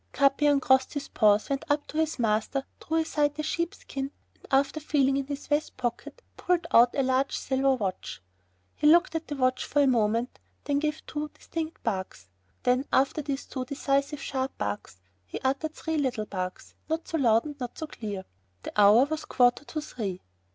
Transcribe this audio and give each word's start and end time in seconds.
Capi 0.13 0.47
uncrossed 0.47 0.95
his 0.95 1.09
paws, 1.09 1.51
went 1.51 1.63
up 1.69 1.85
to 1.85 1.99
his 1.99 2.17
master, 2.17 2.63
drew 2.79 2.97
aside 2.97 3.35
the 3.35 3.43
sheepskin, 3.43 4.09
and 4.35 4.47
after 4.49 4.79
feeling 4.79 5.15
in 5.15 5.27
his 5.27 5.45
vest 5.45 5.77
pocket 5.77 6.23
pulled 6.37 6.65
out 6.71 6.95
a 6.97 7.03
large 7.03 7.37
silver 7.37 7.75
watch. 7.75 8.19
He 8.75 8.87
looked 8.87 9.13
at 9.13 9.27
the 9.27 9.35
watch 9.35 9.63
for 9.63 9.79
a 9.79 9.85
moment, 9.85 10.39
then 10.63 10.79
gave 10.79 11.05
two 11.05 11.29
distinct 11.35 11.83
barks, 11.83 12.29
then 12.63 12.85
after 12.91 13.21
these 13.21 13.45
two 13.45 13.63
decisive 13.63 14.19
sharp 14.23 14.57
barks, 14.57 14.99
he 15.27 15.39
uttered 15.41 15.75
three 15.75 15.99
little 15.99 16.25
barks, 16.25 16.73
not 16.89 17.07
so 17.07 17.19
loud 17.19 17.45
nor 17.59 17.69
so 17.75 17.85
clear. 17.85 18.25
The 18.63 18.71
hour 18.81 19.05
was 19.05 19.25
quarter 19.25 19.65
of 19.77 19.85
three. 19.85 20.23